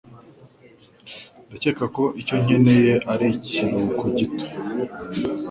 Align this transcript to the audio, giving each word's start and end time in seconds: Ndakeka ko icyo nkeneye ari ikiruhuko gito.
Ndakeka 1.47 1.85
ko 1.95 2.03
icyo 2.21 2.35
nkeneye 2.43 2.93
ari 3.11 3.27
ikiruhuko 3.37 4.03
gito. 4.15 4.45